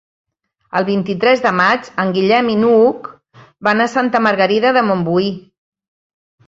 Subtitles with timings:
[0.79, 3.13] El vint-i-tres de maig en Guillem i n'Hug
[3.69, 5.35] van a Santa Margarida de Montbui.